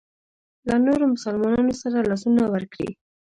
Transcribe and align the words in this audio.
له 0.67 0.75
نورو 0.85 1.05
مسلمانانو 1.15 1.73
سره 1.81 1.97
لاسونه 2.09 2.43
ورکړي. 2.53 2.89